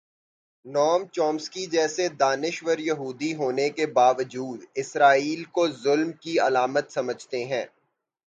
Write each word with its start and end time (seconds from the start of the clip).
نوم 0.65 1.01
چومسکی 1.11 1.65
جیسے 1.65 2.07
دانش 2.19 2.63
وریہودی 2.63 3.33
ہونے 3.35 3.69
کے 3.69 3.85
باوجود 3.87 4.63
اسرائیل 4.75 5.43
کو 5.43 5.67
ظلم 5.83 6.11
کی 6.11 6.39
علامت 6.39 6.91
سمجھتے 6.91 7.43
ہیں۔ 7.45 7.65